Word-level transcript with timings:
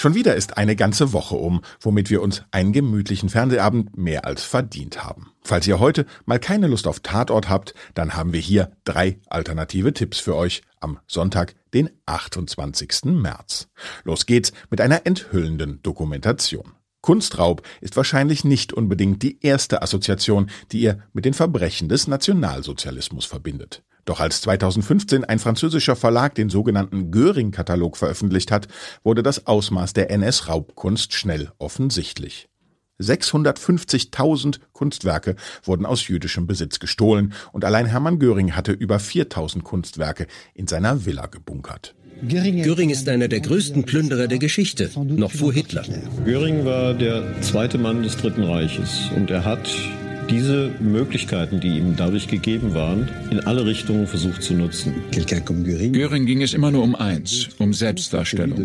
Schon 0.00 0.14
wieder 0.14 0.36
ist 0.36 0.56
eine 0.56 0.76
ganze 0.76 1.12
Woche 1.12 1.34
um, 1.34 1.60
womit 1.80 2.08
wir 2.08 2.22
uns 2.22 2.44
einen 2.52 2.72
gemütlichen 2.72 3.30
Fernsehabend 3.30 3.98
mehr 3.98 4.26
als 4.26 4.44
verdient 4.44 5.02
haben. 5.02 5.32
Falls 5.42 5.66
ihr 5.66 5.80
heute 5.80 6.06
mal 6.24 6.38
keine 6.38 6.68
Lust 6.68 6.86
auf 6.86 7.00
Tatort 7.00 7.48
habt, 7.48 7.74
dann 7.94 8.14
haben 8.14 8.32
wir 8.32 8.38
hier 8.38 8.70
drei 8.84 9.18
alternative 9.26 9.92
Tipps 9.92 10.20
für 10.20 10.36
euch 10.36 10.62
am 10.78 11.00
Sonntag, 11.08 11.56
den 11.74 11.90
28. 12.06 13.06
März. 13.06 13.66
Los 14.04 14.26
geht's 14.26 14.52
mit 14.70 14.80
einer 14.80 15.04
enthüllenden 15.04 15.82
Dokumentation. 15.82 16.74
Kunstraub 17.00 17.62
ist 17.80 17.96
wahrscheinlich 17.96 18.44
nicht 18.44 18.72
unbedingt 18.72 19.24
die 19.24 19.40
erste 19.44 19.82
Assoziation, 19.82 20.48
die 20.70 20.78
ihr 20.78 21.02
mit 21.12 21.24
den 21.24 21.34
Verbrechen 21.34 21.88
des 21.88 22.06
Nationalsozialismus 22.06 23.26
verbindet. 23.26 23.82
Doch 24.08 24.20
als 24.20 24.40
2015 24.40 25.24
ein 25.24 25.38
französischer 25.38 25.94
Verlag 25.94 26.34
den 26.34 26.48
sogenannten 26.48 27.10
Göring-Katalog 27.10 27.98
veröffentlicht 27.98 28.50
hat, 28.50 28.66
wurde 29.04 29.22
das 29.22 29.46
Ausmaß 29.46 29.92
der 29.92 30.10
NS-Raubkunst 30.10 31.12
schnell 31.12 31.50
offensichtlich. 31.58 32.48
650.000 33.02 34.60
Kunstwerke 34.72 35.36
wurden 35.62 35.84
aus 35.84 36.08
jüdischem 36.08 36.46
Besitz 36.46 36.78
gestohlen 36.78 37.34
und 37.52 37.66
allein 37.66 37.84
Hermann 37.84 38.18
Göring 38.18 38.56
hatte 38.56 38.72
über 38.72 38.96
4.000 38.96 39.60
Kunstwerke 39.60 40.26
in 40.54 40.66
seiner 40.66 41.04
Villa 41.04 41.26
gebunkert. 41.26 41.94
Göring 42.26 42.88
ist 42.88 43.10
einer 43.10 43.28
der 43.28 43.40
größten 43.40 43.84
Plünderer 43.84 44.26
der 44.26 44.38
Geschichte, 44.38 44.90
noch 44.96 45.32
vor 45.32 45.52
Hitler. 45.52 45.84
Göring 46.24 46.64
war 46.64 46.94
der 46.94 47.42
zweite 47.42 47.76
Mann 47.76 48.02
des 48.02 48.16
Dritten 48.16 48.44
Reiches 48.44 49.10
und 49.14 49.30
er 49.30 49.44
hat 49.44 49.68
diese 50.30 50.70
Möglichkeiten, 50.80 51.60
die 51.60 51.78
ihm 51.78 51.96
dadurch 51.96 52.28
gegeben 52.28 52.74
waren, 52.74 53.08
in 53.30 53.40
alle 53.40 53.64
Richtungen 53.66 54.06
versucht 54.06 54.42
zu 54.42 54.54
nutzen. 54.54 54.94
Göring 55.92 56.26
ging 56.26 56.42
es 56.42 56.54
immer 56.54 56.70
nur 56.70 56.82
um 56.82 56.94
eins, 56.94 57.48
um 57.58 57.72
Selbstdarstellung. 57.72 58.62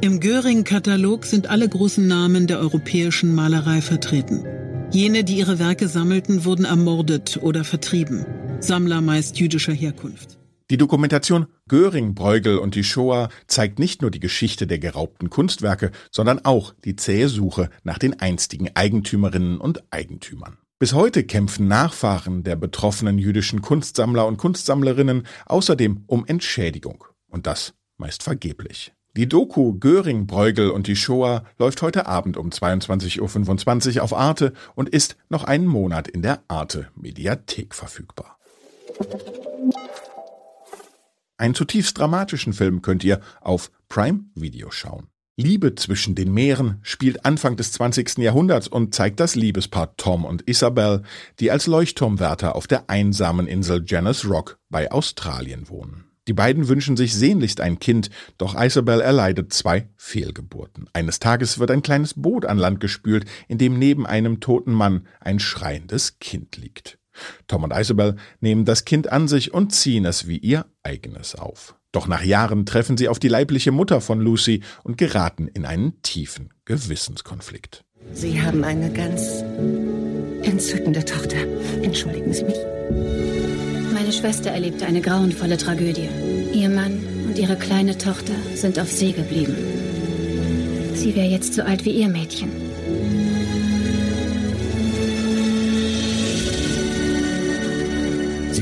Im 0.00 0.18
Göring-Katalog 0.20 1.24
sind 1.26 1.48
alle 1.48 1.68
großen 1.68 2.06
Namen 2.06 2.46
der 2.46 2.58
europäischen 2.58 3.34
Malerei 3.34 3.80
vertreten. 3.80 4.44
Jene, 4.90 5.24
die 5.24 5.38
ihre 5.38 5.58
Werke 5.58 5.88
sammelten, 5.88 6.44
wurden 6.44 6.64
ermordet 6.64 7.38
oder 7.40 7.64
vertrieben. 7.64 8.26
Sammler 8.60 9.00
meist 9.00 9.38
jüdischer 9.38 9.72
Herkunft. 9.72 10.38
Die 10.70 10.76
Dokumentation 10.76 11.46
Göring, 11.72 12.14
Bruegel 12.14 12.58
und 12.58 12.74
die 12.74 12.84
Shoah 12.84 13.30
zeigt 13.46 13.78
nicht 13.78 14.02
nur 14.02 14.10
die 14.10 14.20
Geschichte 14.20 14.66
der 14.66 14.78
geraubten 14.78 15.30
Kunstwerke, 15.30 15.90
sondern 16.10 16.44
auch 16.44 16.74
die 16.84 16.96
zähe 16.96 17.30
Suche 17.30 17.70
nach 17.82 17.96
den 17.96 18.20
einstigen 18.20 18.68
Eigentümerinnen 18.74 19.56
und 19.56 19.82
Eigentümern. 19.90 20.58
Bis 20.78 20.92
heute 20.92 21.24
kämpfen 21.24 21.68
Nachfahren 21.68 22.42
der 22.42 22.56
betroffenen 22.56 23.16
jüdischen 23.16 23.62
Kunstsammler 23.62 24.26
und 24.26 24.36
Kunstsammlerinnen 24.36 25.26
außerdem 25.46 26.04
um 26.08 26.26
Entschädigung. 26.26 27.04
Und 27.26 27.46
das 27.46 27.72
meist 27.96 28.22
vergeblich. 28.22 28.92
Die 29.16 29.26
Doku 29.26 29.72
Göring, 29.78 30.26
Bruegel 30.26 30.68
und 30.68 30.86
die 30.88 30.96
Shoah 30.96 31.46
läuft 31.58 31.80
heute 31.80 32.04
Abend 32.04 32.36
um 32.36 32.50
22.25 32.50 33.96
Uhr 33.96 34.02
auf 34.02 34.12
Arte 34.12 34.52
und 34.74 34.90
ist 34.90 35.16
noch 35.30 35.44
einen 35.44 35.66
Monat 35.66 36.06
in 36.06 36.20
der 36.20 36.42
Arte 36.48 36.88
Mediathek 36.96 37.74
verfügbar. 37.74 38.36
Einen 41.42 41.56
zutiefst 41.56 41.98
dramatischen 41.98 42.52
Film 42.52 42.82
könnt 42.82 43.02
ihr 43.02 43.20
auf 43.40 43.72
Prime 43.88 44.26
Video 44.36 44.70
schauen. 44.70 45.08
Liebe 45.36 45.74
zwischen 45.74 46.14
den 46.14 46.32
Meeren 46.32 46.78
spielt 46.82 47.24
Anfang 47.24 47.56
des 47.56 47.72
20. 47.72 48.18
Jahrhunderts 48.18 48.68
und 48.68 48.94
zeigt 48.94 49.18
das 49.18 49.34
Liebespaar 49.34 49.96
Tom 49.96 50.24
und 50.24 50.48
Isabel, 50.48 51.02
die 51.40 51.50
als 51.50 51.66
Leuchtturmwärter 51.66 52.54
auf 52.54 52.68
der 52.68 52.88
einsamen 52.88 53.48
Insel 53.48 53.82
Janus 53.84 54.24
Rock 54.24 54.60
bei 54.70 54.92
Australien 54.92 55.68
wohnen. 55.68 56.04
Die 56.28 56.32
beiden 56.32 56.68
wünschen 56.68 56.96
sich 56.96 57.12
sehnlichst 57.12 57.60
ein 57.60 57.80
Kind, 57.80 58.10
doch 58.38 58.54
Isabel 58.54 59.00
erleidet 59.00 59.52
zwei 59.52 59.88
Fehlgeburten. 59.96 60.88
Eines 60.92 61.18
Tages 61.18 61.58
wird 61.58 61.72
ein 61.72 61.82
kleines 61.82 62.14
Boot 62.14 62.46
an 62.46 62.56
Land 62.56 62.78
gespült, 62.78 63.24
in 63.48 63.58
dem 63.58 63.80
neben 63.80 64.06
einem 64.06 64.38
toten 64.38 64.72
Mann 64.72 65.08
ein 65.18 65.40
schreiendes 65.40 66.20
Kind 66.20 66.56
liegt. 66.56 67.00
Tom 67.46 67.64
und 67.64 67.72
Isabel 67.72 68.16
nehmen 68.40 68.64
das 68.64 68.84
Kind 68.84 69.10
an 69.10 69.28
sich 69.28 69.52
und 69.52 69.72
ziehen 69.72 70.04
es 70.04 70.26
wie 70.26 70.38
ihr 70.38 70.66
eigenes 70.82 71.34
auf. 71.34 71.74
Doch 71.92 72.08
nach 72.08 72.22
Jahren 72.22 72.64
treffen 72.64 72.96
sie 72.96 73.08
auf 73.08 73.18
die 73.18 73.28
leibliche 73.28 73.70
Mutter 73.70 74.00
von 74.00 74.20
Lucy 74.20 74.62
und 74.82 74.96
geraten 74.96 75.46
in 75.48 75.66
einen 75.66 76.00
tiefen 76.02 76.52
Gewissenskonflikt. 76.64 77.84
Sie 78.14 78.40
haben 78.40 78.64
eine 78.64 78.90
ganz 78.92 79.44
entzückende 80.42 81.04
Tochter. 81.04 81.36
Entschuldigen 81.82 82.32
Sie 82.32 82.44
mich. 82.44 82.56
Meine 83.92 84.12
Schwester 84.12 84.50
erlebte 84.50 84.86
eine 84.86 85.00
grauenvolle 85.00 85.56
Tragödie. 85.56 86.08
Ihr 86.52 86.68
Mann 86.68 86.98
und 87.26 87.38
ihre 87.38 87.56
kleine 87.56 87.96
Tochter 87.96 88.34
sind 88.54 88.78
auf 88.78 88.90
See 88.90 89.12
geblieben. 89.12 89.54
Sie 90.94 91.14
wäre 91.14 91.28
jetzt 91.28 91.54
so 91.54 91.62
alt 91.62 91.84
wie 91.84 91.90
ihr 91.90 92.08
Mädchen. 92.08 92.50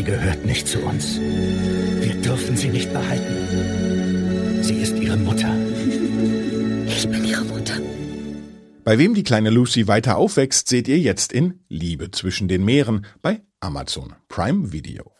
Sie 0.00 0.06
gehört 0.06 0.46
nicht 0.46 0.66
zu 0.66 0.78
uns. 0.78 1.20
Wir 1.20 2.14
dürfen 2.22 2.56
sie 2.56 2.70
nicht 2.70 2.90
behalten. 2.90 4.62
Sie 4.62 4.76
ist 4.76 4.96
ihre 4.96 5.18
Mutter. 5.18 5.54
Ich 6.86 7.08
bin 7.08 7.24
Ihre 7.24 7.44
Mutter. 7.44 7.74
Bei 8.82 8.98
wem 8.98 9.14
die 9.14 9.22
kleine 9.22 9.50
Lucy 9.50 9.86
weiter 9.86 10.16
aufwächst, 10.16 10.68
seht 10.68 10.88
ihr 10.88 10.98
jetzt 10.98 11.32
in 11.32 11.60
Liebe 11.68 12.10
zwischen 12.10 12.48
den 12.48 12.64
Meeren 12.64 13.06
bei 13.22 13.42
Amazon 13.60 14.14
Prime 14.28 14.72
Video. 14.72 15.12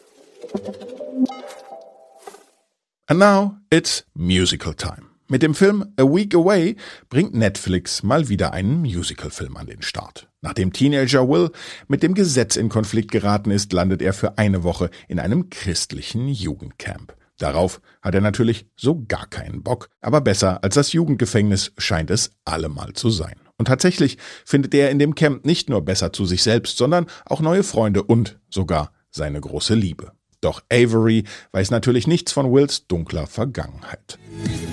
And 3.07 3.19
now 3.21 3.57
it's 3.71 4.05
musical 4.15 4.75
time. 4.75 5.09
Mit 5.33 5.45
dem 5.45 5.55
Film 5.55 5.85
A 5.97 6.03
Week 6.03 6.35
Away 6.35 6.75
bringt 7.09 7.35
Netflix 7.35 8.03
mal 8.03 8.29
wieder 8.29 8.53
einen 8.53 8.81
Musicalfilm 8.81 9.57
an 9.57 9.69
den 9.69 9.81
Start. 9.81 10.29
Nachdem 10.41 10.73
Teenager 10.73 11.29
Will 11.29 11.53
mit 11.87 12.03
dem 12.03 12.15
Gesetz 12.15 12.57
in 12.57 12.69
Konflikt 12.69 13.13
geraten 13.13 13.53
ist, 13.53 13.73
landet 13.73 14.03
er 14.03 14.13
für 14.13 14.39
eine 14.39 14.65
Woche 14.65 14.91
in 15.07 15.21
einem 15.21 15.49
christlichen 15.49 16.27
Jugendcamp. 16.27 17.15
Darauf 17.39 17.81
hat 18.03 18.17
er 18.17 18.23
natürlich 18.23 18.67
so 18.75 19.05
gar 19.07 19.29
keinen 19.29 19.63
Bock, 19.63 19.89
aber 20.01 20.21
besser 20.21 20.65
als 20.65 20.75
das 20.75 20.93
Jugendgefängnis 20.93 21.75
scheint 21.79 22.11
es 22.11 22.33
allemal 22.45 22.95
zu 22.95 23.09
sein. 23.09 23.37
Und 23.57 23.67
tatsächlich 23.67 24.19
findet 24.45 24.75
er 24.75 24.91
in 24.91 24.99
dem 24.99 25.15
Camp 25.15 25.47
nicht 25.47 25.71
nur 25.71 25.85
besser 25.85 26.12
zu 26.12 26.25
sich 26.25 26.43
selbst, 26.43 26.77
sondern 26.77 27.07
auch 27.25 27.41
neue 27.41 27.62
Freunde 27.62 28.03
und 28.03 28.41
sogar 28.51 28.91
seine 29.12 29.41
große 29.41 29.77
Liebe. 29.77 30.11
Doch 30.41 30.62
Avery 30.73 31.25
weiß 31.53 31.71
natürlich 31.71 32.06
nichts 32.06 32.33
von 32.33 32.51
Wills 32.53 32.87
dunkler 32.87 33.27
Vergangenheit. 33.27 34.19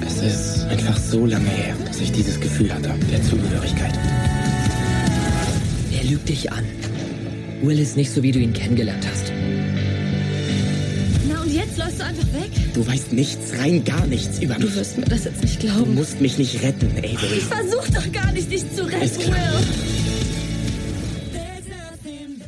Es 0.05 0.22
ist 0.22 0.63
einfach 0.66 0.97
so 0.97 1.25
lange 1.25 1.50
her, 1.50 1.75
dass 1.85 2.00
ich 2.00 2.11
dieses 2.13 2.39
Gefühl 2.39 2.73
hatte, 2.73 2.94
der 3.11 3.22
Zugehörigkeit. 3.22 3.94
Er 5.91 6.03
lügt 6.09 6.29
dich 6.29 6.51
an. 6.51 6.63
Will 7.61 7.79
ist 7.79 7.97
nicht 7.97 8.11
so, 8.11 8.23
wie 8.23 8.31
du 8.31 8.39
ihn 8.39 8.53
kennengelernt 8.53 9.06
hast. 9.11 9.31
Na 11.27 11.41
und 11.41 11.51
jetzt 11.51 11.77
läufst 11.77 12.00
du 12.00 12.06
einfach 12.06 12.27
weg? 12.33 12.51
Du 12.73 12.88
weißt 12.88 13.11
nichts, 13.11 13.57
rein 13.59 13.83
gar 13.83 14.06
nichts 14.07 14.39
über 14.39 14.57
mich. 14.57 14.67
Du 14.69 14.75
wirst 14.75 14.97
mir 14.97 15.06
das 15.06 15.25
jetzt 15.25 15.41
nicht 15.41 15.61
Du 15.63 15.67
glauben. 15.67 15.95
musst 15.95 16.22
mich 16.22 16.38
nicht 16.38 16.61
retten, 16.63 16.91
Avery. 16.97 17.38
Ich 17.39 17.44
versuch 17.44 17.88
doch 17.94 18.09
gar 18.13 18.31
nicht, 18.31 18.50
dich 18.50 18.63
zu 18.73 18.85
retten. 18.85 19.17
Will. 19.33 19.96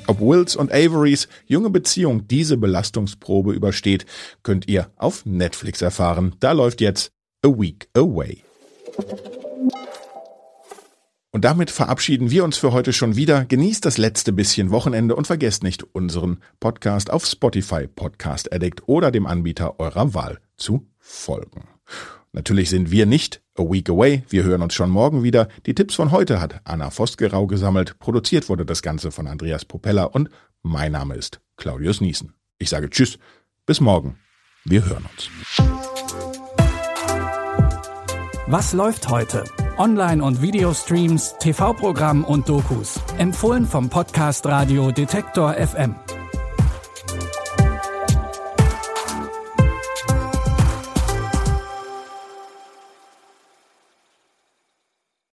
Ob 0.10 0.22
Wills 0.22 0.56
und 0.56 0.72
Averys 0.72 1.28
junge 1.46 1.70
Beziehung 1.70 2.28
diese 2.28 2.58
Belastungsprobe 2.58 3.54
übersteht, 3.54 4.08
könnt 4.42 4.68
ihr 4.68 4.90
auf 4.96 5.24
Netflix 5.24 5.84
erfahren. 5.84 6.36
Da 6.40 6.54
läuft 6.54 6.82
jetzt 6.82 7.12
A 7.46 7.50
Week 7.50 7.88
Away. 7.94 8.44
Und 11.30 11.46
damit 11.46 11.70
verabschieden 11.70 12.32
wir 12.32 12.44
uns 12.44 12.58
für 12.58 12.72
heute 12.72 12.92
schon 12.92 13.18
wieder. 13.18 13.46
Genießt 13.46 13.86
das 13.86 14.00
letzte 14.00 14.34
bisschen 14.34 14.72
Wochenende 14.72 15.16
und 15.16 15.28
vergesst 15.28 15.62
nicht, 15.62 15.84
unseren 15.84 16.40
Podcast 16.60 17.12
auf 17.12 17.28
Spotify, 17.28 17.86
Podcast 17.86 18.52
Addict 18.52 18.88
oder 18.88 19.12
dem 19.12 19.28
Anbieter 19.28 19.80
eurer 19.80 20.16
Wahl 20.16 20.40
zu 20.58 20.88
folgen. 20.98 21.66
Natürlich 22.32 22.72
sind 22.72 22.90
wir 22.90 23.06
nicht 23.06 23.44
a 23.60 23.70
week 23.70 23.90
away. 23.90 24.24
Wir 24.30 24.44
hören 24.44 24.62
uns 24.62 24.74
schon 24.74 24.90
morgen 24.90 25.24
wieder. 25.24 25.48
Die 25.66 25.76
Tipps 25.76 25.96
von 25.96 26.12
heute 26.12 26.42
hat 26.42 26.62
Anna 26.64 26.90
Vosgerau 26.90 27.46
gesammelt. 27.46 28.00
Produziert 28.00 28.50
wurde 28.50 28.66
das 28.66 28.82
Ganze 28.82 29.12
von 29.12 29.28
Andreas 29.28 29.66
Propeller 29.66 30.16
und 30.16 30.30
mein 30.64 30.94
Name 30.94 31.16
ist 31.16 31.42
Claudius 31.58 32.02
Niesen. 32.02 32.34
Ich 32.58 32.70
sage 32.70 32.90
Tschüss. 32.90 33.20
Bis 33.66 33.82
morgen. 33.82 34.18
Wir 34.66 34.86
hören 34.86 35.06
uns. 35.12 35.30
Was 38.48 38.74
läuft 38.74 39.10
heute? 39.10 39.44
Online- 39.78 40.24
und 40.24 40.42
Videostreams, 40.42 41.36
TV-Programm 41.40 42.24
und 42.24 42.50
Dokus. 42.50 43.00
Empfohlen 43.18 43.66
vom 43.66 43.90
Podcast 43.90 44.46
Radio 44.48 44.92
Detektor 44.92 45.54
FM. 45.54 45.96